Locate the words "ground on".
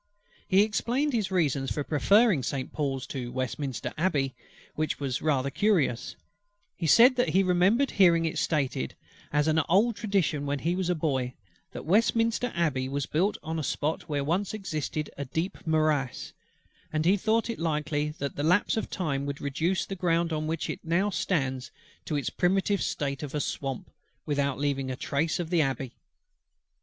19.95-20.47